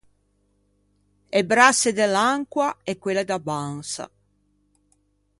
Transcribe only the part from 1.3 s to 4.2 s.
E brasse de l’ancoa e quelle da bansa.